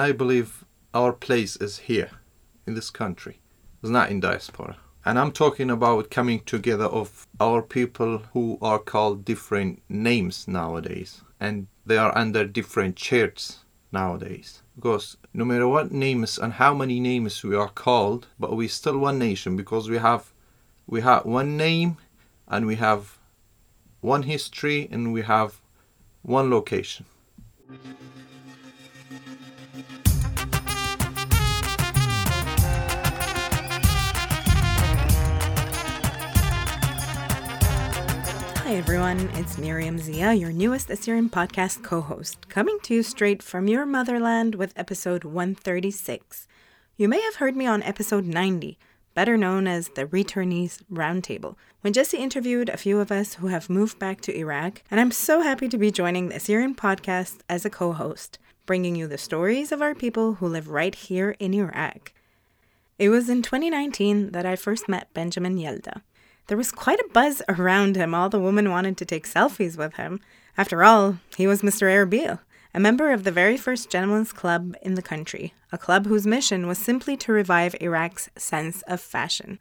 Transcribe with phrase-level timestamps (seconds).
[0.00, 2.10] I believe our place is here,
[2.68, 3.40] in this country.
[3.82, 4.76] It's not in diaspora.
[5.04, 11.22] And I'm talking about coming together of our people who are called different names nowadays.
[11.40, 14.62] And they are under different churches nowadays.
[14.76, 18.98] Because no matter what names and how many names we are called, but we still
[18.98, 20.32] one nation because we have
[20.86, 21.96] we have one name
[22.46, 23.18] and we have
[24.00, 25.60] one history and we have
[26.22, 27.04] one location.
[38.68, 43.42] Hi everyone, it's Miriam Zia, your newest Assyrian podcast co host, coming to you straight
[43.42, 46.46] from your motherland with episode 136.
[46.98, 48.76] You may have heard me on episode 90,
[49.14, 53.70] better known as the Returnees Roundtable, when Jesse interviewed a few of us who have
[53.70, 57.64] moved back to Iraq, and I'm so happy to be joining the Assyrian podcast as
[57.64, 61.54] a co host, bringing you the stories of our people who live right here in
[61.54, 62.12] Iraq.
[62.98, 66.02] It was in 2019 that I first met Benjamin Yelda.
[66.48, 68.14] There was quite a buzz around him.
[68.14, 70.20] All the women wanted to take selfies with him.
[70.56, 71.86] After all, he was Mr.
[71.88, 72.40] Erbil,
[72.74, 76.66] a member of the very first gentlemen's club in the country, a club whose mission
[76.66, 79.58] was simply to revive Iraq's sense of fashion.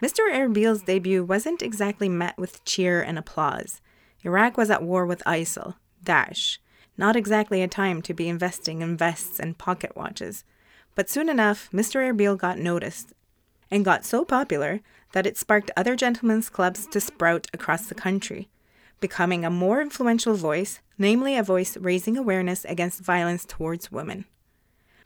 [0.00, 0.32] Mr.
[0.32, 3.80] Erbil's debut wasn't exactly met with cheer and applause.
[4.22, 6.58] Iraq was at war with ISIL, Daesh,
[6.96, 10.44] not exactly a time to be investing in vests and pocket watches.
[10.94, 12.00] But soon enough, Mr.
[12.00, 13.12] Erbil got noticed
[13.70, 14.80] and got so popular
[15.12, 18.48] that it sparked other gentlemen's clubs to sprout across the country,
[19.00, 24.24] becoming a more influential voice, namely a voice raising awareness against violence towards women.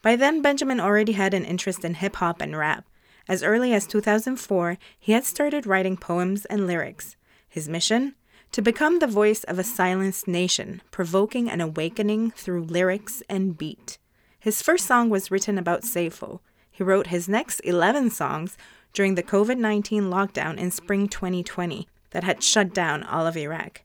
[0.02, 2.84] By then, Benjamin already had an interest in hip hop and rap.
[3.28, 7.16] As early as 2004, he had started writing poems and lyrics.
[7.48, 8.16] His mission?
[8.52, 13.98] To become the voice of a silenced nation, provoking an awakening through lyrics and beat.
[14.38, 16.40] His first song was written about Saifo.
[16.70, 18.58] He wrote his next 11 songs
[18.92, 23.82] during the COVID 19 lockdown in spring 2020 that had shut down all of Iraq.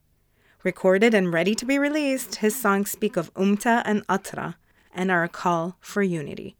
[0.64, 4.56] Recorded and ready to be released, his songs speak of Umta and Atra
[4.92, 6.56] and are a call for unity.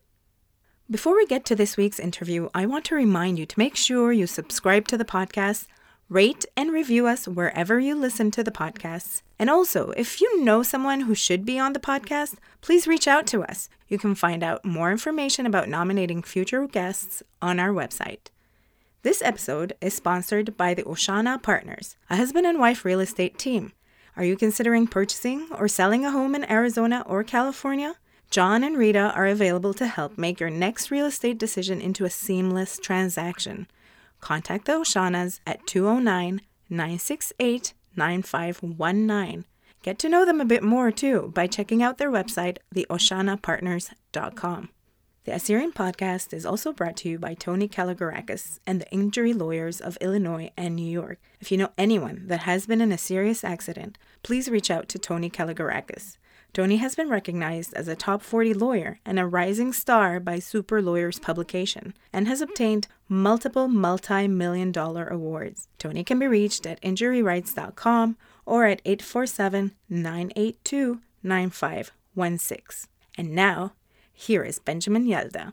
[0.91, 4.13] Before we get to this week's interview, I want to remind you to make sure
[4.13, 5.67] you subscribe to the podcast,
[6.09, 9.21] rate and review us wherever you listen to the podcasts.
[9.39, 13.27] And also, if you know someone who should be on the podcast, please reach out
[13.27, 13.69] to us.
[13.89, 18.29] You can find out more information about nominating future guests on our website.
[19.03, 23.71] This episode is sponsored by the Oshana Partners, a husband and wife real estate team.
[24.17, 27.95] Are you considering purchasing or selling a home in Arizona or California?
[28.29, 32.11] John and Rita are available to help make your next real estate decision into a
[32.11, 33.69] seamless transaction.
[34.21, 39.45] Contact the Oshanas at 209 968 9519.
[39.85, 44.71] Get to know them a bit more too by checking out their website, theoshanapartners.com.
[45.29, 49.79] The Assyrian podcast is also brought to you by Tony Kalogerakis and the injury lawyers
[49.79, 51.19] of Illinois and New York.
[51.39, 54.99] If you know anyone that has been in a serious accident, please reach out to
[54.99, 56.17] Tony Kalogerakis.
[56.55, 60.81] Tony has been recognized as a top 40 lawyer and a rising star by Super
[60.81, 65.69] Lawyers publication and has obtained multiple multi million dollar awards.
[65.77, 72.89] Tony can be reached at injuryrights.com or at 847 982 9516.
[73.19, 73.73] And now,
[74.19, 75.53] here is Benjamin Yelda.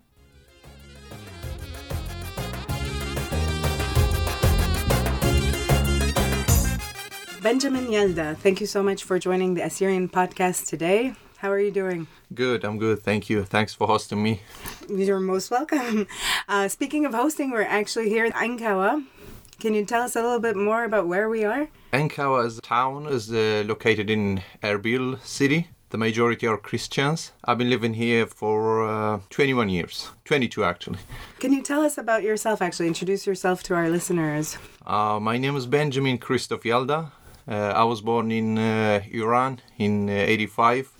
[7.44, 11.14] Benjamin Yelda, thank you so much for joining the Assyrian podcast today.
[11.38, 12.08] How are you doing?
[12.34, 13.03] Good, I'm good.
[13.03, 13.44] Thank you.
[13.44, 14.42] Thanks for hosting me.
[14.90, 16.08] You're most welcome.
[16.47, 19.03] Uh, speaking of hosting, we're actually here in Ankawa.
[19.59, 21.68] Can you tell us a little bit more about where we are?
[21.92, 25.70] Ankawa as a town is uh, located in Erbil city.
[25.95, 27.31] The majority are Christians.
[27.45, 31.00] I've been living here for uh, 21 years, 22 actually.
[31.39, 32.88] Can you tell us about yourself, actually?
[32.88, 34.57] Introduce yourself to our listeners.
[34.85, 37.13] Uh, my name is Benjamin Christoph Yalda.
[37.47, 40.91] Uh, I was born in uh, Iran in uh, 85.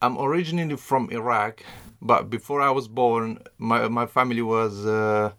[0.00, 1.64] I'm originally from Iraq,
[2.00, 5.32] but before I was born, my, my family was uh,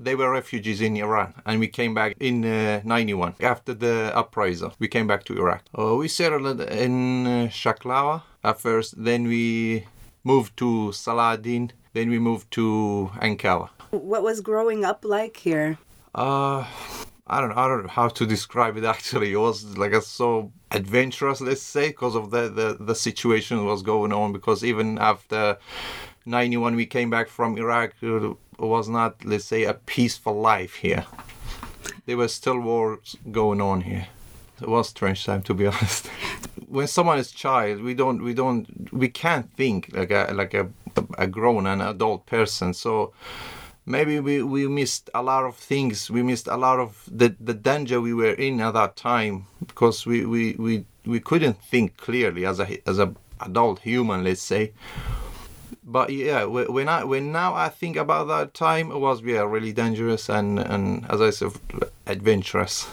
[0.00, 4.72] they were refugees in Iran, and we came back in uh, 91 after the uprising.
[4.80, 5.62] We came back to Iraq.
[5.78, 9.86] Uh, we settled in uh, Shaklawa at first, then we
[10.24, 13.70] moved to Saladin, then we moved to Ankawa.
[13.90, 15.78] What was growing up like here?
[16.14, 16.64] Uh,
[17.26, 17.56] I don't know.
[17.56, 18.84] I don't know how to describe it.
[18.84, 23.64] Actually, it was like a so adventurous, let's say, because of the, the the situation
[23.64, 24.32] was going on.
[24.32, 25.58] Because even after
[26.26, 27.94] '91, we came back from Iraq.
[28.00, 31.04] It was not, let's say, a peaceful life here.
[32.06, 34.08] There was still wars going on here.
[34.60, 36.08] It was strange time, to be honest.
[36.68, 40.68] When someone is child, we don't, we don't, we can't think like a like a
[41.18, 42.74] a grown and adult person.
[42.74, 43.12] So
[43.86, 46.10] maybe we, we missed a lot of things.
[46.10, 50.06] We missed a lot of the, the danger we were in at that time because
[50.06, 54.72] we, we, we, we couldn't think clearly as a as a adult human, let's say.
[55.84, 59.72] But yeah, when I when now I think about that time, it was yeah really
[59.72, 61.52] dangerous and and as I said,
[62.06, 62.86] adventurous.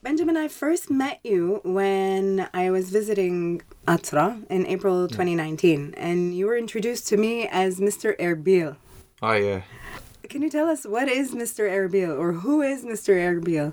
[0.00, 6.46] Benjamin, I first met you when I was visiting Atra in April 2019, and you
[6.46, 8.16] were introduced to me as Mr.
[8.18, 8.76] Erbil.
[9.20, 9.62] Oh yeah.
[10.28, 11.68] Can you tell us what is Mr.
[11.68, 13.12] Erbil or who is Mr.
[13.18, 13.72] Erbil?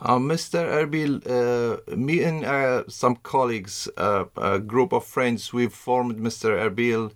[0.00, 0.66] Uh, Mr.
[0.66, 6.58] Erbil, uh, me and uh, some colleagues, uh, a group of friends, we formed Mr.
[6.58, 7.12] Erbil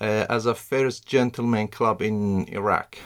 [0.00, 2.96] uh, as a first gentleman club in Iraq.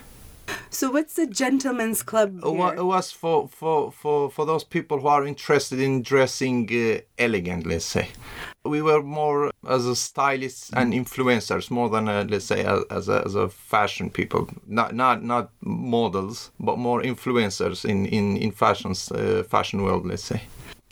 [0.73, 2.43] So what's the gentleman's club?
[2.43, 2.75] Here?
[2.75, 7.67] It was for, for, for, for those people who are interested in dressing uh, elegant,
[7.67, 8.09] let's say.
[8.65, 13.23] We were more as a stylists and influencers more than a, let's say as a,
[13.23, 19.11] as a fashion people, not not not models, but more influencers in in in fashions
[19.13, 20.43] uh, fashion world, let's say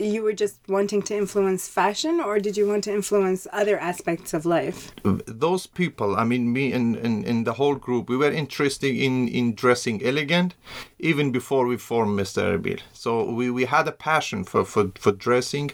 [0.01, 4.33] you were just wanting to influence fashion or did you want to influence other aspects
[4.33, 4.91] of life?
[5.03, 9.27] Those people i mean me and, and, and the whole group we were interested in
[9.27, 10.55] in dressing elegant
[10.99, 12.79] even before we formed mr erbil.
[12.93, 15.71] So we, we had a passion for, for, for dressing.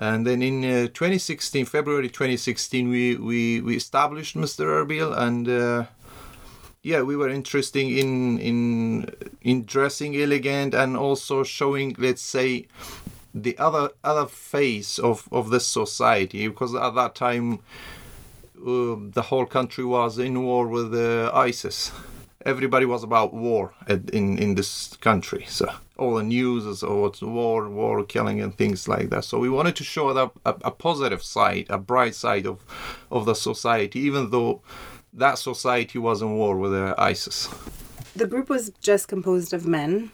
[0.00, 5.84] And then in uh, 2016 february 2016 we, we, we established mr erbil and uh,
[6.82, 9.06] yeah, we were interested in in
[9.42, 12.66] in dressing elegant and also showing, let's say,
[13.34, 17.60] the other other face of of this society because at that time
[18.66, 21.92] uh, the whole country was in war with uh, ISIS.
[22.44, 25.44] Everybody was about war at, in in this country.
[25.48, 29.24] So all the news is oh war, war, killing, and things like that.
[29.24, 32.64] So we wanted to show a, a, a positive side, a bright side of
[33.10, 34.62] of the society, even though
[35.12, 37.48] that society was in war with uh, ISIS.
[38.16, 40.10] The group was just composed of men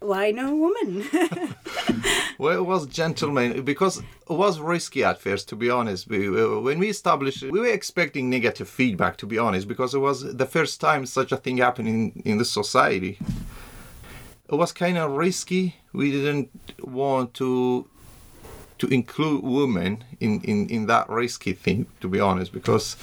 [0.00, 1.04] why no woman?
[2.40, 6.08] well, it was gentlemen because it was risky at first, to be honest.
[6.08, 9.98] We, when we established it, we were expecting negative feedback, to be honest, because it
[9.98, 13.18] was the first time such a thing happened in, in the society.
[14.48, 15.76] It was kind of risky.
[15.92, 16.48] We didn't
[16.80, 17.86] want to
[18.78, 22.96] to include women in, in, in that risky thing, to be honest, because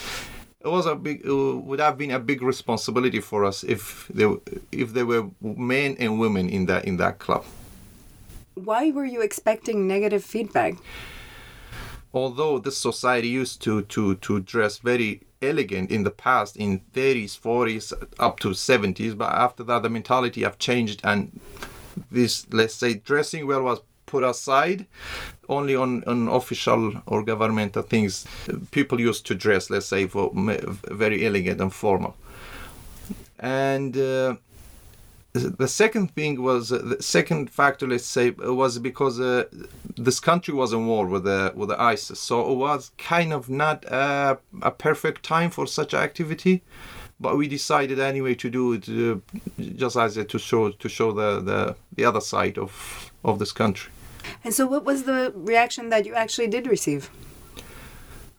[0.61, 4.31] it was a big it would have been a big responsibility for us if there
[4.71, 7.45] if there were men and women in that in that club
[8.65, 10.75] why were you expecting negative feedback?
[12.13, 17.39] Although this society used to to to dress very elegant in the past in 30s
[17.39, 21.39] 40s up to 70s but after that the mentality have changed and
[22.09, 24.87] this let's say dressing well was put aside
[25.47, 28.25] only on, on official or governmental things.
[28.71, 32.15] People used to dress let's say for very elegant and formal.
[33.39, 34.37] And uh,
[35.43, 39.43] the second thing was uh, the second factor let's say was because uh,
[39.95, 43.49] this country was in war with the with the isis so it was kind of
[43.49, 46.63] not a, a perfect time for such activity
[47.19, 49.17] but we decided anyway to do it uh,
[49.75, 53.91] just as to show to show the, the the other side of of this country
[54.43, 57.09] and so, what was the reaction that you actually did receive?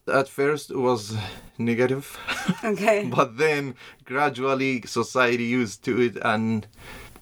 [0.08, 1.16] At first, it was
[1.58, 2.18] negative.
[2.64, 3.08] Okay.
[3.14, 3.74] but then,
[4.04, 6.66] gradually, society used to it, and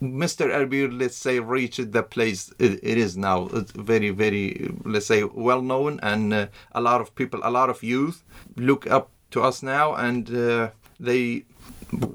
[0.00, 0.50] Mr.
[0.50, 3.48] Erbil, let's say, reached the place it, it is now.
[3.52, 7.70] It's very, very, let's say, well known, and uh, a lot of people, a lot
[7.70, 8.22] of youth
[8.56, 10.70] look up to us now, and uh,
[11.00, 11.44] they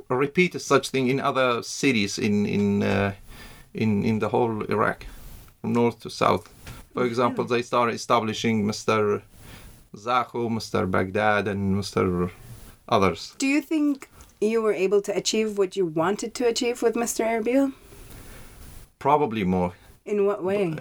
[0.10, 3.14] repeat such thing in other cities in in uh,
[3.74, 5.06] in in the whole Iraq
[5.62, 6.50] from north to south.
[6.94, 9.22] For example, they started establishing Mr.
[9.96, 10.90] Zakho, Mr.
[10.90, 12.32] Baghdad, and Mr.
[12.88, 13.36] others.
[13.38, 17.26] Do you think you were able to achieve what you wanted to achieve with Mr.
[17.26, 17.74] Erbil?
[19.00, 19.74] Probably more.
[20.06, 20.76] In what way?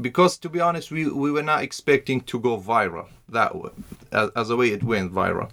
[0.00, 3.70] Because to be honest, we, we were not expecting to go viral that way,
[4.10, 5.50] as, as a way it went viral.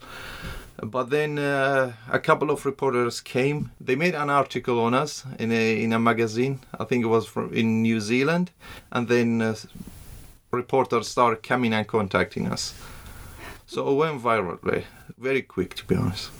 [0.82, 3.72] But then uh, a couple of reporters came.
[3.80, 6.62] They made an article on us in a in a magazine.
[6.80, 8.52] I think it was from in New Zealand,
[8.92, 9.56] and then uh,
[10.52, 12.74] reporters start coming and contacting us.
[13.66, 14.86] So it went viral very,
[15.18, 16.32] very quick, to be honest.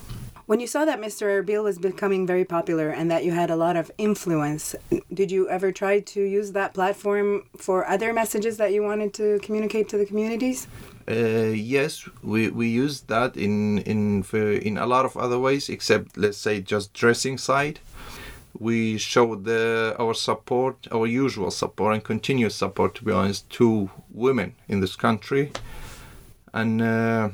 [0.46, 1.28] When you saw that Mr.
[1.28, 4.74] Erbil was becoming very popular and that you had a lot of influence,
[5.14, 9.38] did you ever try to use that platform for other messages that you wanted to
[9.44, 10.66] communicate to the communities?
[11.08, 16.16] Uh, yes, we, we use that in in in a lot of other ways, except
[16.16, 17.78] let's say just dressing side.
[18.60, 23.90] We showed the, our support, our usual support and continuous support, to be honest, to
[24.10, 25.50] women in this country,
[26.52, 27.30] and uh,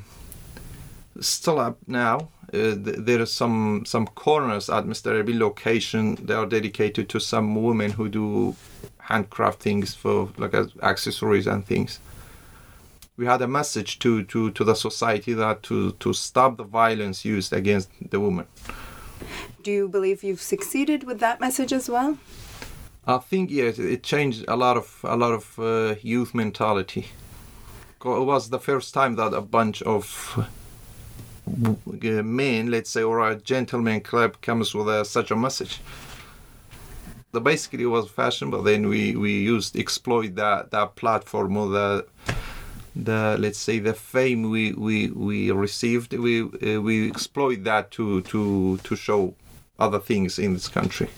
[1.20, 2.28] still up now.
[2.54, 5.20] Uh, th- there are some some corners at Mr.
[5.20, 6.14] Erbil location.
[6.14, 8.54] They are dedicated to some women who do
[9.00, 11.98] handcraft things for like uh, accessories and things.
[13.16, 17.24] We had a message to, to, to the society that to, to stop the violence
[17.24, 18.46] used against the woman.
[19.62, 22.18] Do you believe you've succeeded with that message as well?
[23.06, 27.06] I think yes, it changed a lot of a lot of uh, youth mentality.
[28.04, 30.46] It was the first time that a bunch of
[31.46, 35.80] uh, men, let's say, or a gentleman club comes with a, such a message.
[37.32, 41.68] The basically it was fashion, but then we we used exploit that that platform or
[41.68, 42.06] the
[43.04, 46.12] the let's say the fame we we we received.
[46.14, 49.34] We uh, we exploit that to to to show
[49.78, 51.08] other things in this country.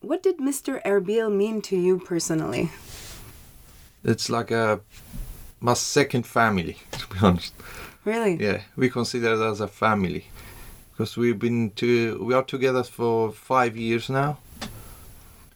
[0.00, 0.82] What did Mr.
[0.84, 2.70] Erbil mean to you personally?
[4.04, 4.80] it's like a
[5.60, 7.52] my second family to be honest
[8.04, 8.36] Really?
[8.36, 10.26] yeah we consider it as a family
[10.92, 14.38] because we've been to we are together for five years now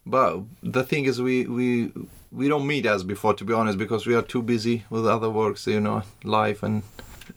[0.05, 1.93] but the thing is we we
[2.33, 5.29] we don't meet as before to be honest because we are too busy with other
[5.31, 6.83] works you know life and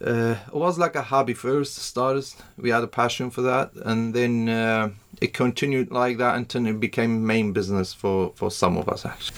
[0.06, 2.26] uh, it was like a hobby first started
[2.58, 4.90] we had a passion for that and then uh,
[5.22, 9.38] it continued like that until it became main business for for some of us actually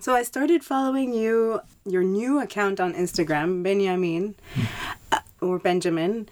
[0.00, 4.36] So I started following you, your new account on Instagram, Benjamin,
[5.10, 6.28] uh, or Benjamin,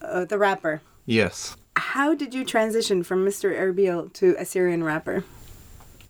[0.00, 0.80] uh, the rapper.
[1.04, 3.52] yes How did you transition from Mr.
[3.52, 5.24] Erbil to Assyrian rapper?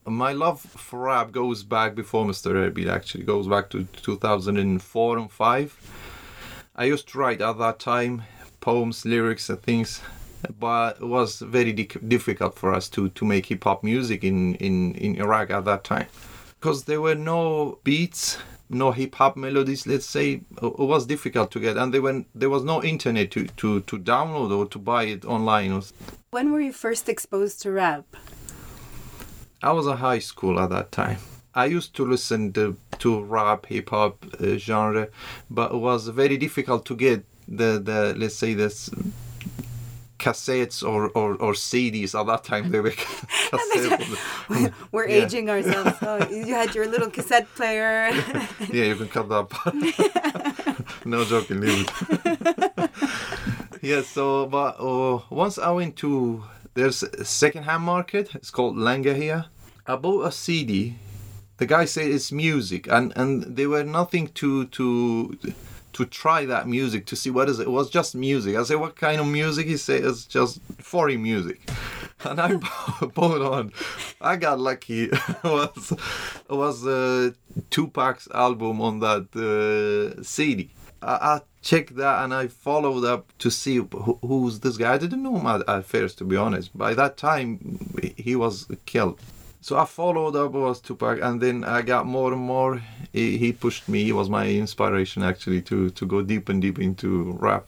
[0.06, 2.52] My love for rap goes back before Mr.
[2.52, 5.92] Erbil actually goes back to 2004 and 5.
[6.76, 8.22] I used to write at that time
[8.60, 10.00] poems, lyrics and things
[10.58, 14.54] but it was very di- difficult for us to, to make hip hop music in,
[14.56, 16.06] in, in Iraq at that time
[16.58, 19.86] because there were no beats, no hip hop melodies.
[19.86, 23.46] Let's say it was difficult to get, and there were there was no internet to,
[23.46, 25.82] to, to download or to buy it online.
[26.30, 28.04] When were you first exposed to rap?
[29.62, 31.18] I was a high school at that time.
[31.54, 35.08] I used to listen to, to rap, hip hop uh, genre,
[35.50, 38.90] but it was very difficult to get the, the let's say this
[40.18, 42.70] cassettes or, or, or CDs at that time.
[42.70, 42.90] They were
[43.50, 44.72] cassettes.
[44.92, 45.24] We're Yeah.
[45.24, 45.92] aging ourselves.
[46.02, 48.10] Oh, you had your little cassette player.
[48.72, 49.74] yeah, you can cut that part.
[51.06, 51.88] no joking, leave
[52.24, 52.90] it.
[53.82, 56.44] yeah, so but uh, once I went to
[56.76, 58.34] there's a second-hand market.
[58.34, 59.46] It's called Langa here.
[59.86, 60.96] I bought a CD.
[61.56, 65.38] The guy said it's music, and and there were nothing to to
[65.94, 67.66] to try that music to see what is it.
[67.66, 68.56] It was just music.
[68.56, 69.66] I said, what kind of music?
[69.66, 71.58] He said it's just foreign music.
[72.24, 72.54] And I
[73.14, 73.72] bought on.
[74.20, 75.04] I got lucky.
[75.12, 77.30] it was it was uh,
[77.70, 80.70] Tupac's album on that uh, CD.
[81.02, 84.94] I, I checked that and I followed up to see who, who's this guy.
[84.94, 86.66] I didn't know him at, at first, to be honest.
[86.86, 87.58] By that time,
[88.16, 89.18] he was killed.
[89.60, 92.80] So I followed up was Tupac, and then I got more and more.
[93.12, 94.04] He, he pushed me.
[94.04, 97.08] He was my inspiration actually to to go deep and deep into
[97.46, 97.64] rap.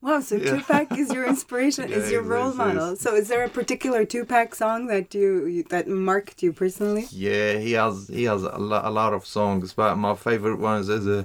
[0.00, 0.50] Wow, so Yeah.
[0.50, 2.92] Tupac is your inspiration, Yeah, is your role is, model.
[2.92, 3.00] is.
[3.00, 7.04] So is there a particular Tupac song that you that marked you personally?
[7.10, 10.88] Yeah, he has he has a, lo- a lot of songs, but my favorite ones
[10.88, 11.24] is uh,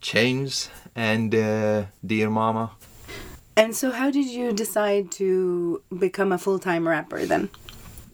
[0.00, 2.72] Chains and uh, Dear Mama.
[3.56, 7.48] And so how did you decide to become a full-time rapper then?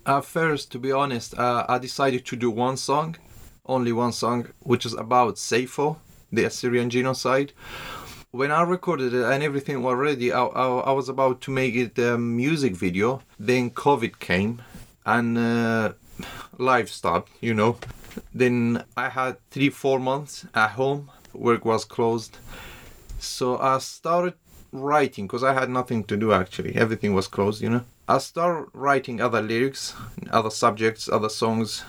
[0.04, 3.16] At first, to be honest, uh, I decided to do one song,
[3.64, 5.96] only one song, which is about Saifo,
[6.32, 7.52] the Assyrian genocide.
[8.32, 11.74] When I recorded it and everything was ready, I, I, I was about to make
[11.74, 13.22] it a music video.
[13.38, 14.62] Then COVID came
[15.04, 15.92] and uh,
[16.58, 17.76] life stopped, you know.
[18.34, 21.10] Then I had three, four months at home.
[21.34, 22.38] Work was closed.
[23.18, 24.34] So I started
[24.72, 26.74] writing because I had nothing to do actually.
[26.76, 27.82] Everything was closed, you know.
[28.08, 29.94] I started writing other lyrics,
[30.30, 31.84] other subjects, other songs,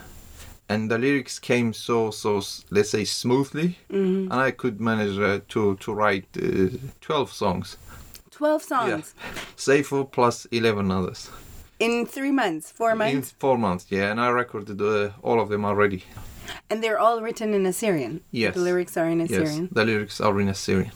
[0.70, 5.76] and the lyrics came so so let's say smoothly, and I could manage uh, to
[5.78, 7.78] to write uh, twelve songs.
[8.32, 11.30] 12 songs yeah, Saifo plus eleven others
[11.80, 13.14] in 3 months, 4 months.
[13.14, 13.86] in four months.
[13.90, 16.04] Yeah, and I recorded uh, all of them already.
[16.70, 18.22] And they're all written in Assyrian.
[18.32, 18.54] Yes.
[18.54, 19.70] The lyrics are in Yes, Assyrian.
[19.72, 20.92] the lyrics are in Assyrian.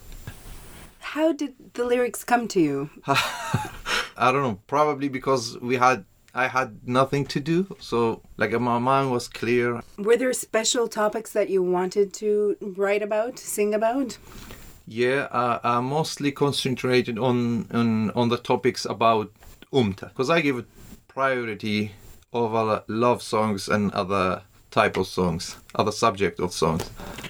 [1.00, 2.90] How did the lyrics come to you?
[3.08, 8.78] I don't know, probably because we had I had nothing to do, so like my
[8.78, 9.82] mind was clear.
[9.98, 14.18] Were there special topics that you wanted to write about, sing about?
[14.86, 19.32] Yeah, uh, I mostly concentrated on on on the topics about
[19.74, 20.66] umta because I give
[21.08, 21.92] priority
[22.32, 26.90] over love songs and other type of songs, other subject of songs.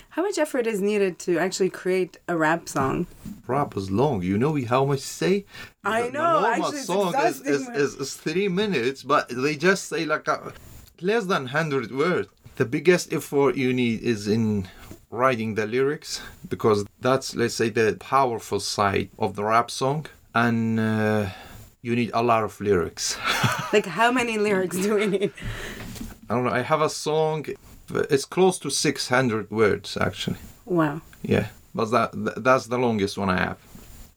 [0.10, 3.06] How much effort is needed to actually create a rap song?
[3.46, 4.24] Rap is long.
[4.24, 5.46] You know how much say?
[5.84, 9.88] I The- the know, normal song is, is, is, is three minutes, but they just
[9.90, 10.54] say like a,
[11.02, 12.30] less than 100 words.
[12.56, 14.68] The biggest effort you need is in
[15.12, 20.08] writing the lyrics because that's, let's say, the powerful side of the rap song.
[20.34, 21.28] And uh,
[21.84, 23.18] you need a lot of lyrics.
[23.74, 25.34] Like, how many lyrics do we need?
[26.30, 26.52] I don't know.
[26.52, 27.46] I have a song.
[27.90, 30.38] It's close to 600 words actually.
[30.66, 31.02] Wow.
[31.24, 33.58] Yeah, but that that's the longest one I have.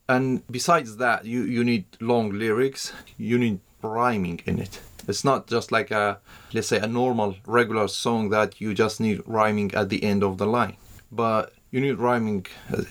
[0.08, 2.92] And besides that, you you need long lyrics.
[3.16, 4.80] You need rhyming in it.
[5.08, 6.18] It's not just like a
[6.52, 10.38] let's say a normal regular song that you just need rhyming at the end of
[10.38, 10.76] the line.
[11.12, 12.46] But you need rhyming.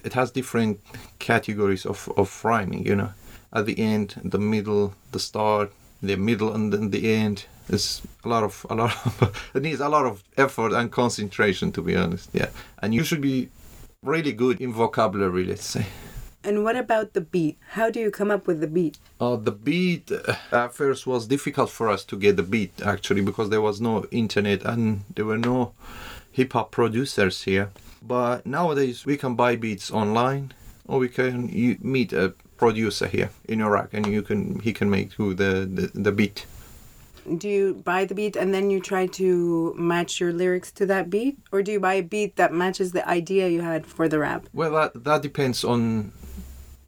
[0.05, 0.79] It has different
[1.19, 2.85] categories of of rhyming.
[2.85, 3.11] You know,
[3.51, 7.45] at the end, the middle, the start, the middle, and then the end.
[7.69, 11.71] It's a lot of a lot of it needs a lot of effort and concentration
[11.73, 12.29] to be honest.
[12.33, 12.49] Yeah,
[12.81, 13.49] and you should be
[14.03, 15.45] really good in vocabulary.
[15.45, 15.85] Let's say.
[16.43, 17.57] And what about the beat?
[17.71, 18.97] How do you come up with the beat?
[19.19, 23.21] Uh, the beat uh, at first was difficult for us to get the beat actually
[23.21, 25.73] because there was no internet and there were no
[26.31, 27.71] hip hop producers here.
[28.01, 30.53] But nowadays we can buy beats online
[30.87, 31.47] or we can
[31.81, 35.91] meet a producer here in Iraq and you can he can make you the, the,
[35.93, 36.45] the beat.
[37.37, 41.09] Do you buy the beat and then you try to match your lyrics to that
[41.09, 41.37] beat?
[41.51, 44.47] Or do you buy a beat that matches the idea you had for the rap?
[44.53, 46.11] Well, that that depends on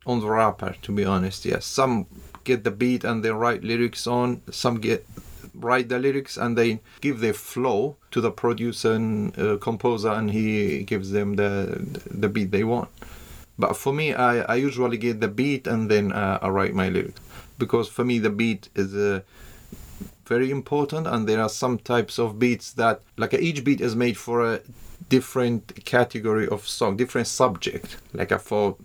[0.05, 0.75] on the rapper.
[0.81, 1.65] To be honest, yes.
[1.65, 2.07] Some
[2.43, 4.41] get the beat and they write lyrics on.
[4.49, 5.05] Some get
[5.53, 10.31] write the lyrics and they give their flow to the producer and uh, composer, and
[10.31, 12.89] he gives them the the beat they want.
[13.59, 16.89] But for me, I, I usually get the beat and then uh, I write my
[16.89, 17.21] lyrics
[17.61, 19.21] because for me the beat is uh,
[20.25, 24.17] very important and there are some types of beats that like each beat is made
[24.17, 24.59] for a
[25.09, 28.75] different category of song different subject like for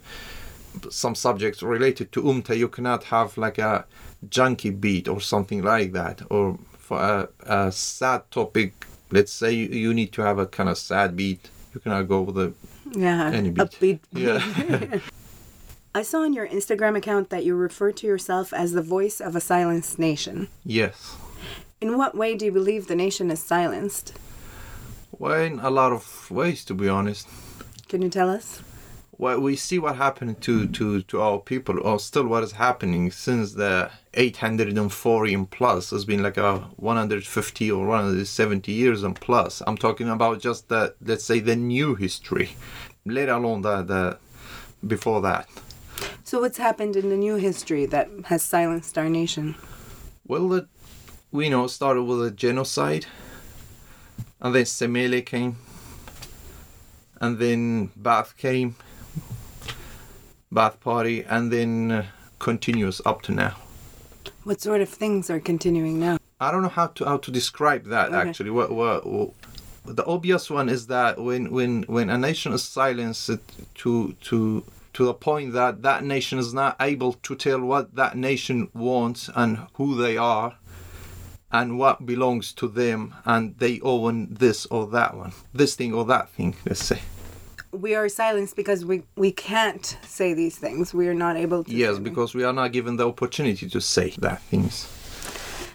[0.90, 3.85] some subjects related to umta you cannot have like a
[4.28, 7.28] junky beat or something like that or for a,
[7.66, 11.81] a sad topic let's say you, need to have a kind of sad beat you
[11.81, 12.53] cannot go with a
[12.92, 13.64] Yeah, Any beat.
[13.64, 14.01] upbeat.
[14.12, 14.99] yeah
[15.94, 19.35] I saw on your Instagram account that you refer to yourself as the voice of
[19.35, 20.49] a silenced nation.
[20.64, 21.16] yes
[21.80, 24.12] In what way do you believe the nation is silenced?
[25.18, 27.26] well in a lot of ways to be honest
[27.88, 28.60] Can you tell us?
[29.18, 33.10] well, we see what happened to, to, to our people, or still what is happening
[33.10, 39.62] since the 840 and plus has been like a 150 or 170 years and plus.
[39.66, 42.50] I'm talking about just the, let's say, the new history,
[43.06, 44.18] let alone the, the
[44.86, 45.48] before that.
[46.24, 49.54] So, what's happened in the new history that has silenced our nation?
[50.26, 50.66] Well, it,
[51.37, 53.07] we know it started with a genocide,
[54.40, 55.57] and then Simele came,
[57.20, 58.75] and then Baath came,
[60.51, 62.07] Baath Party, and then uh,
[62.38, 63.55] continues up to now.
[64.44, 66.16] What sort of things are continuing now?
[66.40, 68.29] I don't know how to how to describe that Okay.
[68.29, 68.51] actually.
[68.51, 69.31] What, what, what
[69.85, 73.31] the obvious one is that when when when a nation is silenced
[73.75, 78.16] to to to the point that that nation is not able to tell what that
[78.16, 80.57] nation wants and who they are
[81.59, 84.14] and what belongs to them and they own
[84.45, 87.01] this or that one this thing or that thing let's say
[87.87, 90.95] We are silenced because we, we can't say these things.
[91.01, 91.73] We are not able to.
[91.85, 94.75] yes because we are not given the opportunity to say that things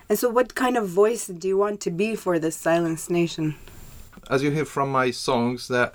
[0.10, 3.46] And so, what kind of voice do you want to be for this silenced nation?
[4.30, 5.90] as you hear from my songs that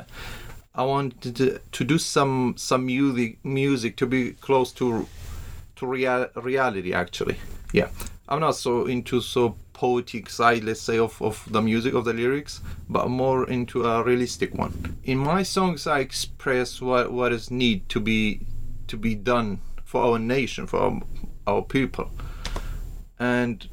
[0.74, 5.06] I wanted to, to do some some music music to be close to
[5.76, 7.36] to real, reality actually.
[7.72, 7.88] Yeah.
[8.28, 12.12] I'm not so into so poetic side let's say of, of the music of the
[12.14, 14.96] lyrics but more into a realistic one.
[15.04, 18.40] In my songs i express what what is need to be
[18.86, 21.00] to be done for our nation for our,
[21.46, 22.10] our people.
[23.18, 23.68] And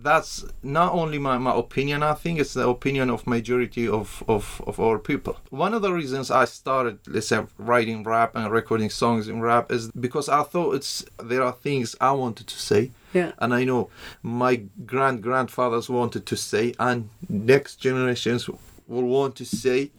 [0.00, 4.62] that's not only my, my opinion i think it's the opinion of majority of, of,
[4.66, 5.36] of our people.
[5.50, 9.72] One of the reasons i started let's say writing rap and recording songs in rap
[9.72, 12.92] is because i thought it's there are things i wanted to say.
[13.12, 13.32] Yeah.
[13.38, 13.90] and i know
[14.22, 18.48] my grand grandfathers wanted to say and next generations
[18.86, 19.90] will want to say.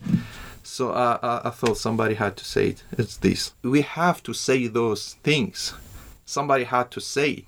[0.63, 2.83] So I, I, I thought somebody had to say it.
[2.91, 3.53] It's this.
[3.63, 5.73] We have to say those things.
[6.25, 7.45] Somebody had to say it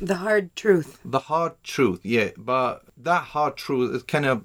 [0.00, 0.98] The hard truth.
[1.04, 4.44] the hard truth yeah but that hard truth is kind of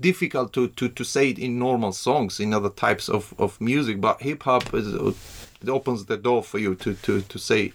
[0.00, 4.00] difficult to, to, to say it in normal songs in other types of, of music
[4.00, 4.92] but hip-hop is
[5.62, 7.72] it opens the door for you to, to, to say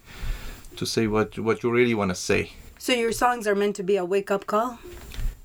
[0.75, 3.83] to say what what you really want to say So, your songs are meant to
[3.83, 4.79] be a wake up call?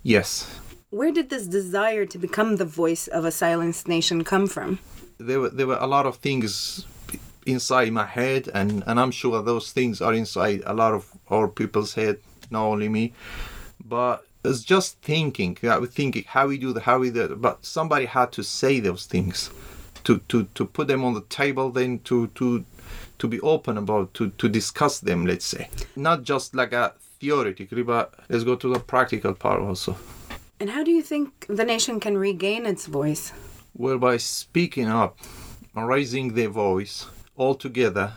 [0.02, 4.78] yes Where did this desire to become the voice of a silenced nation come from?
[5.18, 6.84] There were there were a lot of things
[7.46, 11.48] inside my head, and and I'm sure those things are inside a lot of our
[11.48, 12.18] people's head,
[12.50, 13.12] not only me.
[13.84, 15.58] But it's just thinking.
[15.62, 17.40] Yeah, thinking how we do that, how we do it.
[17.40, 19.50] But somebody had to say those things,
[20.04, 22.64] to to to put them on the table, then to to
[23.18, 25.26] to be open about to to discuss them.
[25.26, 29.96] Let's say not just like a theoretically, but let's go to the practical part also.
[30.58, 33.32] And how do you think the nation can regain its voice?
[33.74, 35.18] Well, by speaking up,
[35.74, 38.14] raising their voice all together,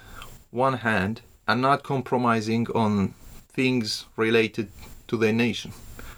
[0.51, 3.13] one hand, and not compromising on
[3.49, 4.69] things related
[5.07, 5.71] to their nation,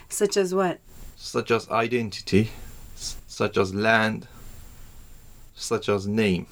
[0.09, 0.79] Such as what?
[1.15, 2.51] such as identity,
[2.95, 4.27] such as land,
[5.55, 6.45] such as name.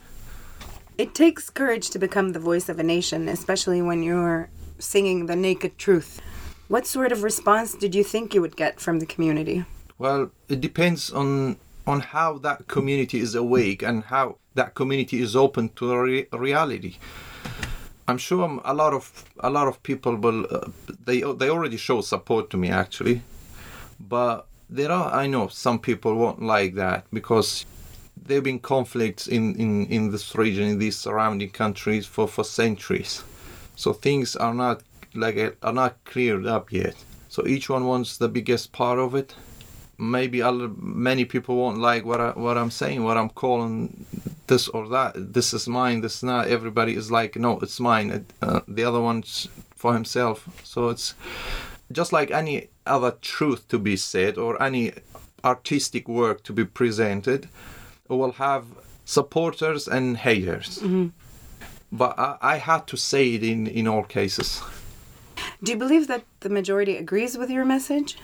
[0.98, 5.36] It takes courage to become the voice of a nation, especially when you're singing the
[5.36, 6.22] naked truth.
[6.68, 9.66] What sort of response did you think you would get from the community?
[10.00, 15.36] Well, it depends on on how that community is awake and how that community is
[15.36, 16.95] open to re- reality.
[18.08, 20.69] I'm sure a lot of a lot of people will uh,
[21.06, 23.21] they they already show support to me actually,
[24.00, 27.65] but there are I know some people won't like that because
[28.15, 32.43] there have been conflicts in, in, in this region in these surrounding countries for, for
[32.43, 33.24] centuries,
[33.76, 34.82] so things are not
[35.15, 36.95] like uh, are not cleared up yet.
[37.30, 39.36] So each one wants the biggest part of it.
[39.98, 44.06] Maybe other, many people won't like what I, what I'm saying, what I'm calling
[44.48, 45.34] this or that.
[45.34, 46.02] This is mine.
[46.02, 46.48] This is not.
[46.48, 48.26] Everybody is like, no, it's mine.
[48.42, 50.48] Uh, the other one's for himself.
[50.64, 51.14] So it's
[51.92, 54.94] just like any other truth to be said or any
[55.44, 57.48] artistic work to be presented.
[58.08, 58.66] Will have
[59.06, 60.84] supporters and haters.
[61.92, 64.62] But I, I had to say it in in all cases.
[65.64, 68.18] Do you believe that the majority agrees with your message?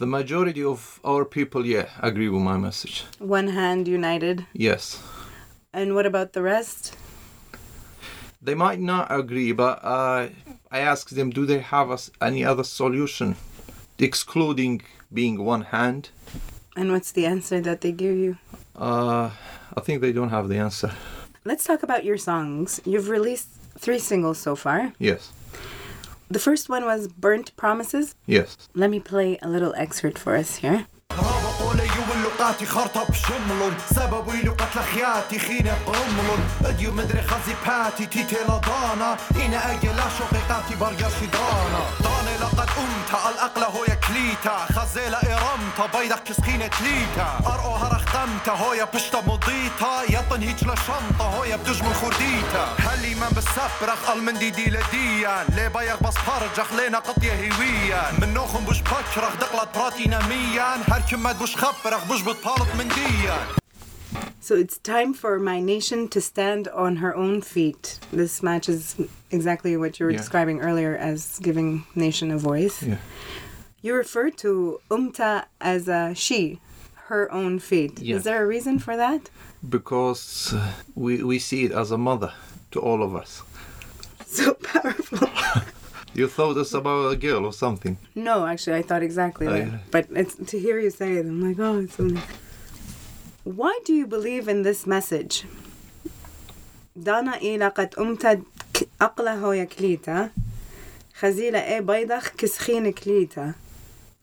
[0.00, 3.04] The majority of our people, yeah, agree with my message.
[3.18, 4.46] One hand united.
[4.54, 4.98] Yes.
[5.74, 6.96] And what about the rest?
[8.40, 10.28] They might not agree, but uh,
[10.70, 13.36] I ask them, do they have us any other solution,
[13.98, 14.80] excluding
[15.12, 16.08] being one hand?
[16.74, 18.38] And what's the answer that they give you?
[18.74, 19.28] Uh,
[19.76, 20.92] I think they don't have the answer.
[21.44, 22.80] Let's talk about your songs.
[22.86, 24.94] You've released three singles so far.
[24.98, 25.30] Yes.
[26.29, 28.15] The first one was Burnt Promises.
[28.25, 28.57] Yes.
[28.73, 30.85] Let me play a little excerpt for us here.
[31.11, 38.35] رابط لي واللقاتي خرطة بشملن سببي لقتل خياتي خينة برملن اديو مدري خزي باتي تيتي
[38.43, 41.81] لضانا إنا أجي لا شقيقاتي برجر شدانا
[42.40, 44.56] لقد أمتا الأقلة هويا كليتا.
[44.76, 47.28] خزيلة إرمتا بيدك كسخينة تليتا.
[47.46, 50.02] أرقو هرختمتا هويا بشتا مضيتا.
[50.08, 52.64] يطن هيج لشنطة هويا بتجمل خرديتا.
[52.78, 58.64] هلي من بسبرخ المندي دي لديان لي بيغ بس فرجخ لينا قطية هويان من نوخم
[58.64, 63.59] بوش بكرخ دقلت براتي نميان هر كمت بوش خبرخ بوش بتبالط من ديان
[64.40, 68.00] So it's time for my nation to stand on her own feet.
[68.12, 68.96] This matches
[69.30, 70.18] exactly what you were Yeah.
[70.18, 72.82] describing earlier as giving nation a voice.
[72.82, 72.96] Yeah.
[73.82, 76.60] You refer to Umta as a she,
[77.08, 78.00] her own feet.
[78.00, 78.16] Yeah.
[78.16, 79.30] Is there a reason for that?
[79.68, 82.32] Because uh, we, we see it as a mother
[82.72, 83.42] to all of us.
[84.26, 85.28] So powerful.
[86.14, 87.96] You thought it's about a girl or something.
[88.16, 89.90] no, actually, I thought exactly Oh, that.
[89.92, 92.24] But it's, to hear you say it, I'm like, oh, it's so nice.
[93.49, 95.45] Why do you believe in this message?
[96.95, 100.29] دانا إلى قد أمتد ك- أقلة هويا كليتا
[101.19, 103.53] خزيلة إيه بيضخ كسخين كليتا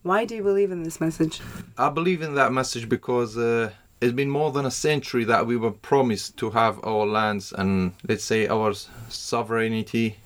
[0.04, 1.40] Why do you believe in this message?
[1.78, 5.56] I believe in that message because uh, it's been more than a century that we
[5.56, 10.16] were promised to have our lands and, let's say, our s- sovereignty.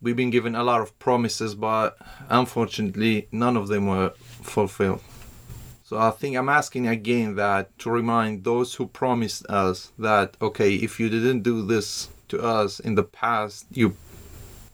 [0.00, 1.98] We've been given a lot of promises, but
[2.30, 4.12] unfortunately, none of them were
[4.56, 5.02] fulfilled.
[5.87, 10.73] So I think I'm asking again that to remind those who promised us that, okay,
[10.73, 13.95] if you didn't do this to us in the past, you,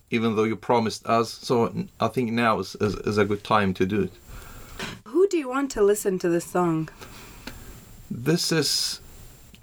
[0.09, 3.73] even though you promised us, so I think now is, is, is a good time
[3.73, 4.13] to do it.
[5.09, 6.87] Who do you want to listen to this song?
[8.09, 9.01] This is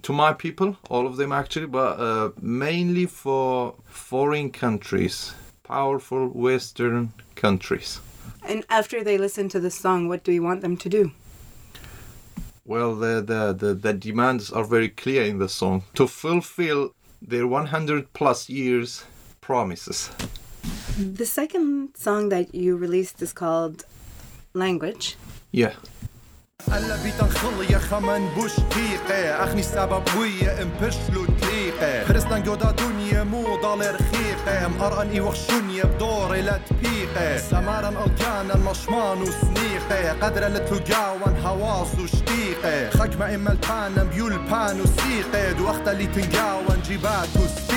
[0.02, 5.32] to my people, all of them actually, but uh, mainly for foreign countries,
[5.62, 8.00] powerful Western countries.
[8.46, 11.12] And after they listen to this song, what do you want them to do?
[12.67, 17.45] Well, the, the, the, the demands are very clear in the song to fulfill their
[17.45, 19.03] 100 plus years
[19.41, 20.09] promises.
[20.97, 23.85] The second song that you released is called
[24.53, 25.15] Language.
[25.51, 25.73] Yeah.
[26.71, 32.04] هلا بيتنخل يا خمن بوش تيقة أخني سبب ويا امبشلو تيقة خيقة.
[32.04, 37.36] خرسنا جودا دنيا مو ضال رخيقة مقرقن اي وخشونيا بدوري لا تبيقة.
[37.36, 45.92] سمارا القانا المشمان وسنيقة قدرة لتلقاون هواص وشتيقة خجمة إما البانا بيول بانو سيقة دوختا
[45.92, 47.67] اللي تنقاون جيبات وسيقة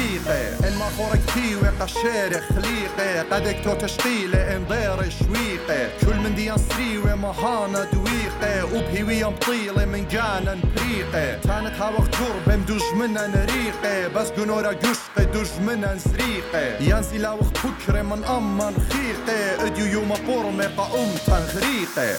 [0.66, 6.56] إن ما خورك تيوي قشير خليقة قدك تو تشقيلة إن ضير شويقة كل من ديان
[6.58, 14.28] سريوة مهانا دويقة وبهيوية مطيلة من جانا بريقة تانت هاوخ جربة مدوج منا نريقة بس
[14.28, 21.02] قنورا قشقة دوج منا نزريقة يانزي لاوخ بكرة من أمان خيقة اديو يوم قرمة قا
[21.02, 22.16] أم تنغريقة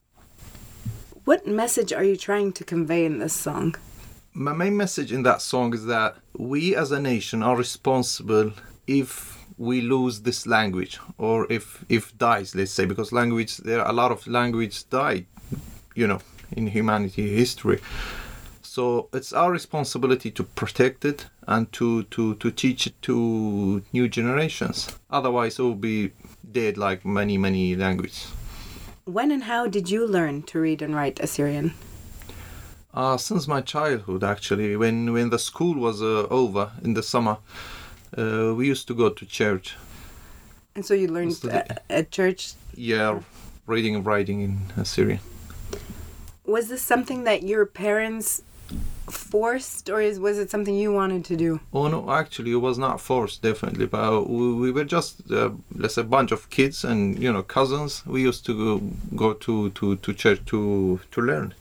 [1.30, 3.76] What message are you trying to convey in this song?
[4.35, 8.53] My main message in that song is that we as a nation are responsible
[8.87, 13.91] if we lose this language or if if dies let's say because language there are
[13.91, 15.27] a lot of language died
[15.95, 16.21] you know
[16.53, 17.81] in humanity history.
[18.63, 24.09] So it's our responsibility to protect it and to to to teach it to new
[24.09, 24.89] generations.
[25.11, 26.13] Otherwise it will be
[26.51, 28.33] dead like many many languages.
[29.05, 31.75] When and how did you learn to read and write Assyrian?
[32.95, 37.39] Uh, since my childhood, actually, when when the school was uh, over in the summer,
[38.19, 39.77] uh, we used to go to church.
[40.75, 42.53] And so you learned at, at church.
[42.75, 43.21] Yeah,
[43.67, 45.21] reading and writing in Assyrian.
[46.45, 48.43] Was this something that your parents
[49.11, 51.61] forced, or is, was it something you wanted to do?
[51.73, 53.87] Oh no, actually, it was not forced, definitely.
[53.87, 57.33] But uh, we, we were just uh, let's say a bunch of kids and you
[57.33, 58.03] know cousins.
[58.07, 61.55] We used to go, go to, to, to church to to learn.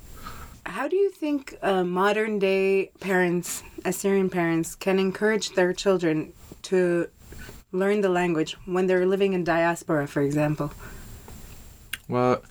[0.66, 7.08] How do you think uh, modern day parents, Assyrian parents, can encourage their children to
[7.72, 10.72] learn the language when they're living in diaspora, for example?
[12.08, 12.42] Well,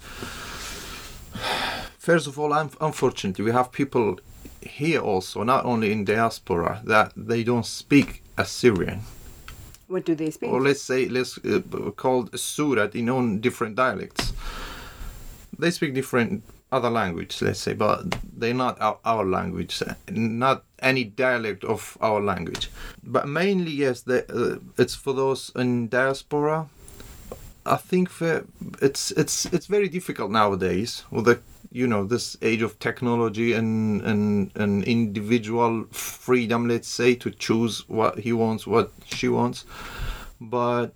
[1.99, 4.19] first of all, un- unfortunately, we have people
[4.61, 9.01] here also, not only in diaspora, that they don't speak Assyrian.
[9.89, 10.51] What do they speak?
[10.51, 11.61] or let's say let's uh,
[11.97, 14.33] called Surat in own different dialects.
[15.59, 21.05] They speak different other language, let's say, but they're not our, our language, not any
[21.05, 22.71] dialect of our language.
[23.03, 26.69] But mainly, yes, they, uh, it's for those in diaspora.
[27.67, 28.47] I think for,
[28.81, 31.41] it's it's it's very difficult nowadays with the
[31.73, 37.89] you know this age of technology and and and individual freedom let's say to choose
[37.89, 39.65] what he wants what she wants
[40.41, 40.89] but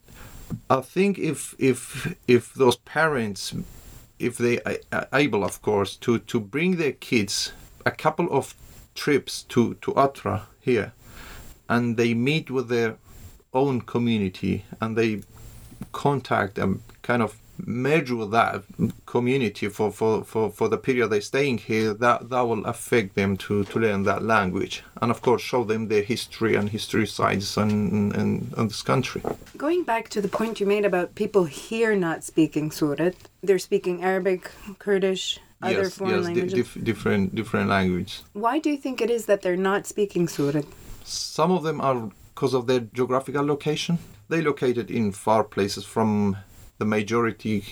[0.71, 3.55] i think if if if those parents
[4.25, 4.59] if they
[4.93, 7.53] are able of course to to bring their kids
[7.85, 8.55] a couple of
[8.95, 10.93] trips to to Atra here
[11.69, 12.97] and they meet with their
[13.53, 15.23] own community and they
[15.93, 18.63] contact and kind of merge with that
[19.07, 23.37] community for, for, for, for the period they're staying here, that, that will affect them
[23.37, 24.83] to, to learn that language.
[25.01, 29.23] And of course, show them their history and history sides and, and, and this country.
[29.57, 34.03] Going back to the point you made about people here not speaking Surat, they're speaking
[34.03, 36.53] Arabic, Kurdish, other yes, foreign yes, languages.
[36.53, 38.23] dif- different, different language.
[38.33, 40.67] Why do you think it is that they're not speaking Surat?
[41.05, 43.99] Some of them are because of their geographical location.
[44.29, 46.37] They located in far places from
[46.79, 47.65] the majority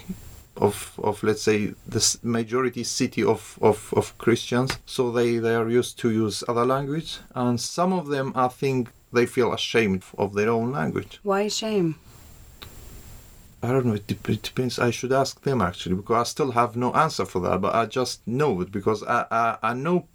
[0.57, 4.79] of, of let's say the majority city of, of, of Christians.
[4.87, 8.91] So they, they are used to use other language, and some of them I think
[9.13, 11.21] they feel ashamed of their own language.
[11.23, 11.97] Why shame?
[13.63, 13.95] I don't know.
[13.95, 14.79] It, it depends.
[14.79, 17.61] I should ask them actually because I still have no answer for that.
[17.61, 20.09] But I just know it because I I, I know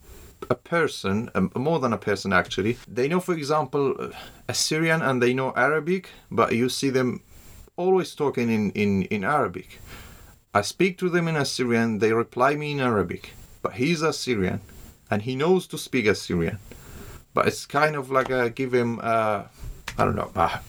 [0.50, 2.78] a person, um, more than a person actually.
[2.88, 4.10] They know, for example, uh,
[4.47, 7.21] Assyrian and they know Arabic, but you see them
[7.78, 9.80] always talking in in in Arabic.
[10.54, 12.00] I speak to them in Assyrian.
[12.00, 14.60] They reply me in Arabic, but he's Assyrian,
[15.10, 16.58] and he knows to speak Assyrian.
[17.34, 19.00] But it's kind of like a give him.
[19.02, 19.44] Uh,
[19.98, 20.32] I don't know.
[20.36, 20.60] A,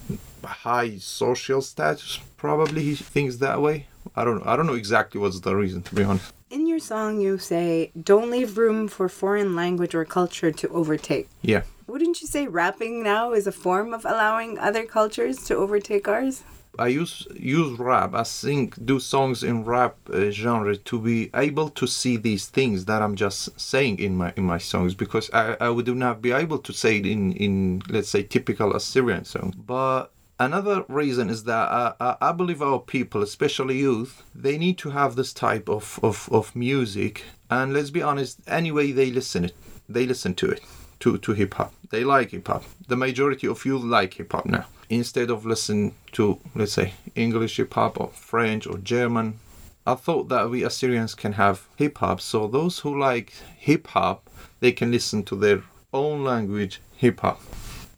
[0.44, 2.21] a high social status.
[2.37, 3.87] Probably he thinks that way.
[4.14, 4.47] I don't.
[4.47, 6.33] I don't know exactly what's the reason, to be honest.
[6.51, 11.29] In your song, you say, Don't leave room for foreign language or culture to overtake.
[11.42, 11.62] Yeah.
[11.87, 16.44] Wouldn't you say rapping now is a form of allowing other cultures to overtake ours?
[16.78, 18.14] I use use rap.
[18.14, 22.84] I sing, do songs in rap uh, genre to be able to see these things
[22.84, 26.32] that I'm just saying in my in my songs because I, I would not be
[26.32, 29.54] able to say it in in let's say typical Assyrian song.
[29.66, 31.68] But another reason is that
[32.00, 36.28] I, I, believe our people, especially youth, they need to have this type of, of,
[36.30, 37.24] of music.
[37.50, 39.54] And let's be honest, anyway they listen it,
[39.88, 40.60] they listen to it,
[41.00, 41.74] to, to hip hop.
[41.90, 42.64] They like hip hop.
[42.86, 44.66] The majority of youth like hip hop now.
[44.90, 49.38] Instead of listening to let's say English hip hop or French or German,
[49.87, 52.20] I thought that we Assyrians can have hip hop.
[52.20, 57.40] So those who like hip hop, they can listen to their own language hip hop.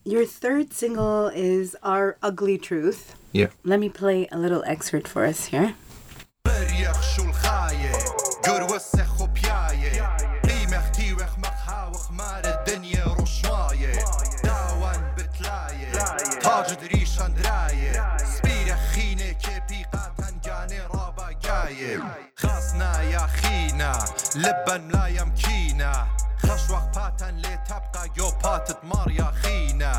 [0.05, 3.15] Your third single is Our Ugly Truth.
[3.33, 3.49] Yeah.
[3.65, 5.75] Let me play a little excerpt for us here.
[16.61, 17.93] تاج دری شندرایە
[18.33, 21.95] سپیرە خینێ کێپیقا تەنگانێ ڕابگایە
[22.41, 23.95] خاس نایە خینە
[24.43, 25.95] لە بەن لایم کینە.
[26.45, 29.95] خەشوەق پاتەن لێ تەبقا گۆ پاتت ماڕیا خینە.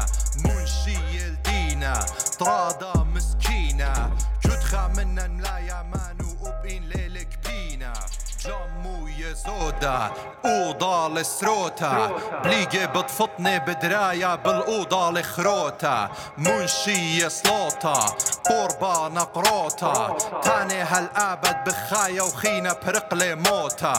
[9.82, 10.12] السوداء
[10.46, 12.08] أوضة السروتة
[12.44, 18.16] بليجي بتفطني بدراية بالأوضة الخروتة منشي سلوطة
[18.50, 23.94] قربة نقروتا تاني هالأبد بخايا وخينا برقلي موتة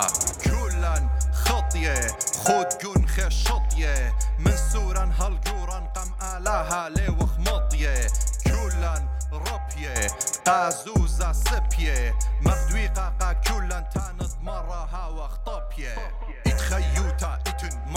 [0.45, 2.07] كلا خطية
[2.45, 8.07] خود جون خشطية من سورا هالجورا قم آلاها لي وخمطية
[8.47, 8.95] كلا
[9.33, 10.07] ربية
[10.47, 13.72] قازوزة سبية مردويقة قا كلا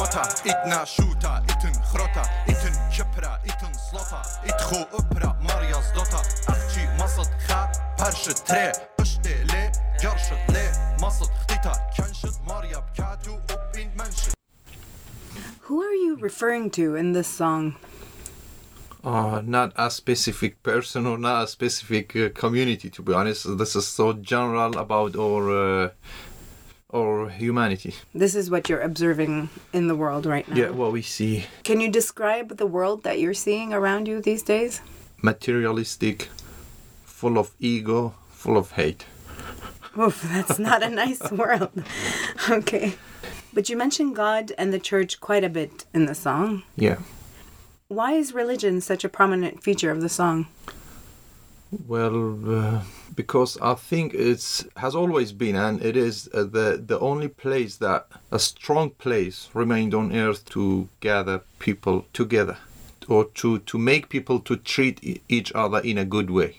[0.06, 1.42] itna slota,
[4.94, 5.36] upra,
[5.82, 6.20] zdota,
[7.00, 8.72] masat tre,
[9.46, 9.72] le,
[10.54, 10.64] le,
[11.02, 11.30] masat
[12.94, 13.90] bkatu, upin.
[15.62, 17.76] Who are you referring to in this song?
[19.04, 23.58] Uh, not a specific person or not a specific uh, community, to be honest.
[23.58, 25.90] This is so general about our uh,
[26.96, 27.94] our humanity.
[28.14, 30.56] This is what you're observing in the world right now.
[30.56, 34.44] Yeah, what we see Can you describe the world that you're seeing around you these
[34.44, 34.82] days?
[35.22, 36.30] materialistic,
[37.04, 39.06] full of ego, full of hate.
[39.98, 41.72] Oof, that's not a nice world.
[42.50, 42.94] Okay.
[43.54, 46.64] But you mentioned God and the church quite a bit in the song.
[46.76, 46.98] Yeah.
[47.88, 50.48] Why is religion such a prominent feature of the song?
[51.88, 52.82] Well, uh,
[53.16, 57.78] because I think it's has always been, and it is uh, the the only place
[57.78, 62.58] that a strong place remained on earth to gather people together,
[63.08, 66.58] or to to make people to treat e- each other in a good way.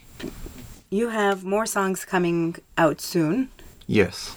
[0.91, 3.49] You have more songs coming out soon.
[3.87, 4.37] Yes,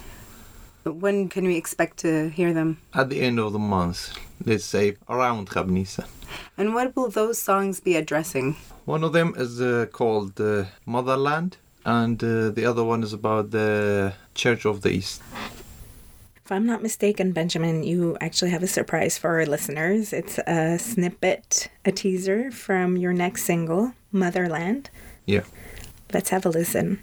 [0.84, 2.78] When can we expect to hear them?
[2.94, 6.04] at the end of the month, let's say around Khabnisa.
[6.56, 8.56] And what will those songs be addressing?
[8.84, 13.50] One of them is uh, called uh, Motherland, and uh, the other one is about
[13.50, 15.22] the Church of the East.
[16.44, 20.12] If I'm not mistaken, Benjamin, you actually have a surprise for our listeners.
[20.12, 24.90] It's a snippet, a teaser from your next single, Motherland.
[25.26, 25.44] Yeah.
[26.12, 27.00] Let's have a listen.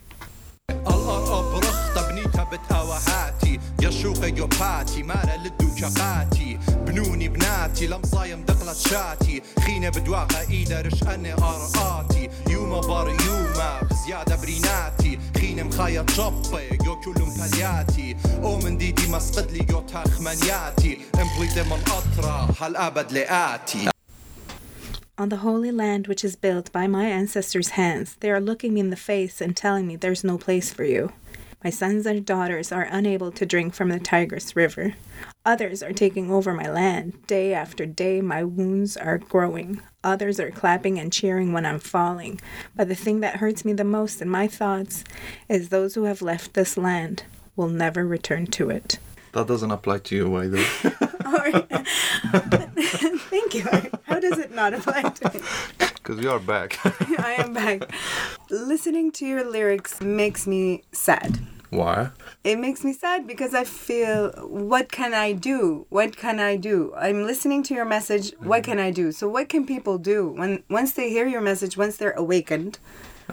[3.96, 10.50] بتهاوهاتي يا شوقي يو باتي مارا لدو شقاتي بنوني بناتي لمصايم دقلت شاتي خينة بدواقة
[10.50, 18.58] إيدا رشقني أرقاتي يوما بار يوما بزيادة بريناتي خينة مخايا شبي يو كلهم بلياتي أو
[18.58, 23.92] من ديدي مسقد لي يو تخمنياتي امبليتي من أطرا هالأبد لآتي
[25.18, 28.80] On the holy land which is built by my ancestors' hands, they are looking me
[28.80, 31.12] in the face and telling me there's no place for you.
[31.67, 34.93] My sons and daughters are unable to drink from the Tigris River.
[35.45, 37.27] Others are taking over my land.
[37.27, 39.81] Day after day, my wounds are growing.
[40.01, 42.39] Others are clapping and cheering when I'm falling.
[42.73, 45.03] But the thing that hurts me the most in my thoughts
[45.49, 47.23] is those who have left this land
[47.57, 48.97] will never return to it.
[49.33, 50.63] That doesn't apply to you either.
[53.27, 53.65] Thank you.
[54.03, 55.41] How does it not apply to me?
[56.07, 56.79] Because you are back.
[57.19, 57.81] I am back.
[58.49, 61.37] Listening to your lyrics makes me sad.
[61.69, 62.11] Why?
[62.43, 65.85] It makes me sad because I feel, what can I do?
[65.89, 66.93] What can I do?
[66.97, 68.31] I'm listening to your message.
[68.39, 68.71] What mm-hmm.
[68.71, 69.11] can I do?
[69.11, 72.79] So, what can people do when once they hear your message, once they're awakened?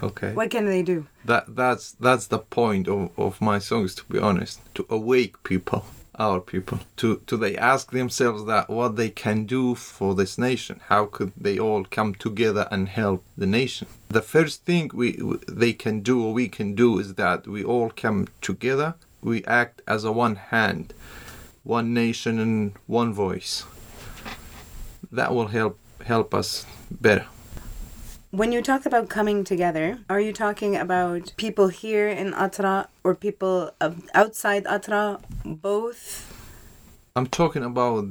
[0.03, 0.33] Okay.
[0.33, 1.07] What can they do?
[1.25, 3.95] That that's that's the point of, of my songs.
[3.97, 5.85] To be honest, to awake people,
[6.19, 10.81] our people, to to they ask themselves that what they can do for this nation.
[10.89, 13.89] How could they all come together and help the nation?
[14.09, 17.91] The first thing we they can do or we can do is that we all
[17.91, 18.95] come together.
[19.23, 20.95] We act as a one hand,
[21.63, 23.65] one nation and one voice.
[25.11, 27.27] That will help help us better.
[28.35, 33.15] When you talk about coming together, are you talking about people here in Atra or
[33.15, 35.21] people of- outside Atra?
[35.45, 36.27] Both?
[37.15, 38.07] I'm talking about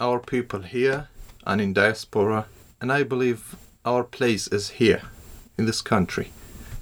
[0.00, 1.08] our people here
[1.46, 2.46] and in diaspora,
[2.80, 5.02] and I believe our place is here
[5.58, 6.32] in this country.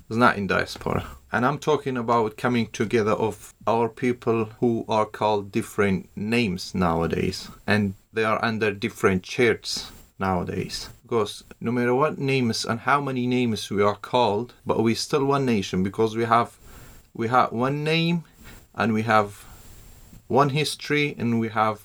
[0.09, 1.07] It's not in diaspora.
[1.33, 7.49] And I'm talking about coming together of our people who are called different names nowadays,
[7.67, 9.91] and they are under different churches
[10.21, 10.89] nowadays.
[11.05, 15.27] Because no matter what names and how many names we are called, but we still
[15.27, 16.57] one nation because we have
[17.13, 18.25] we have one name
[18.75, 19.45] and we have
[20.29, 21.83] one history and we have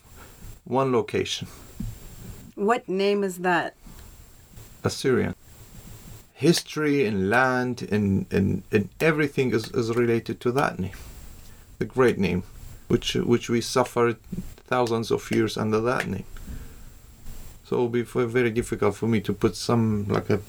[0.63, 1.49] one location.
[2.55, 3.76] What name is that?
[4.84, 5.36] Assyrian.
[6.34, 10.97] History and land and, and, and everything is, is related to that name.
[11.80, 12.43] The great name,
[12.88, 14.17] which which we suffered
[14.67, 16.26] thousands of years under that name.
[17.70, 20.39] So it will be very difficult for me to put some like a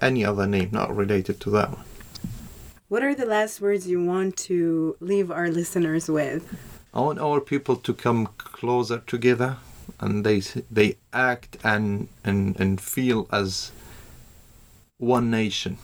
[0.00, 1.84] any other name not related to that one.
[2.86, 6.54] What are the last words you want to leave our listeners with?
[6.94, 9.56] I want our people to come closer together
[9.98, 10.38] and they
[10.70, 13.72] they act and and and feel as
[14.98, 15.78] one nation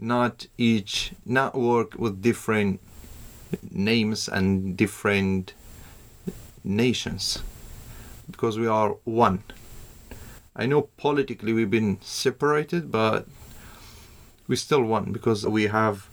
[0.00, 2.78] not each not work with different
[3.72, 5.52] names and different
[6.62, 7.42] nations
[8.30, 9.42] because we are one
[10.56, 13.26] i know politically we've been separated but
[14.48, 16.08] we still one because we have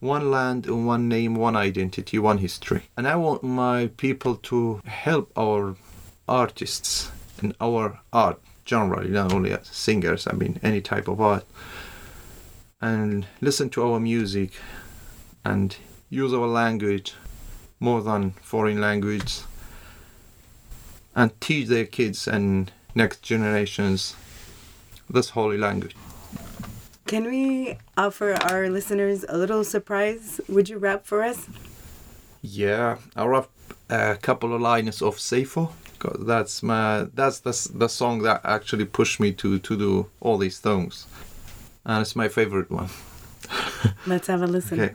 [0.00, 2.82] one land and one name one identity one history.
[2.96, 5.76] And i want my people to help our
[6.28, 7.10] artists
[7.40, 11.44] and our art generally not only as singers i mean any type of art
[12.80, 14.52] and listen to our music
[15.44, 15.76] and
[16.10, 17.14] use our language
[17.80, 19.40] more than foreign language
[21.14, 24.16] and teach their kids and next generations
[25.08, 25.94] this holy language
[27.06, 30.40] Can we offer our listeners a little surprise?
[30.48, 31.46] Would you rap for us?
[32.42, 33.48] Yeah, I'll rap
[33.88, 35.70] a couple of lines of Saifo.
[36.18, 40.56] That's my that's the the song that actually pushed me to to do all these
[40.58, 41.06] songs,
[41.84, 42.90] and it's my favorite one.
[44.06, 44.80] Let's have a listen.
[44.80, 44.94] Okay.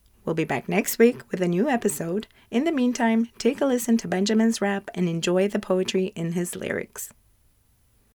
[0.23, 2.27] We'll be back next week with a new episode.
[2.51, 6.55] In the meantime, take a listen to Benjamin's rap and enjoy the poetry in his
[6.55, 7.11] lyrics.